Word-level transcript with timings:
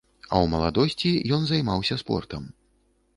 А 0.19 0.27
ў 0.27 0.45
маладосці 0.53 1.11
ён 1.37 1.45
займаўся 1.51 1.99
спортам. 2.03 2.49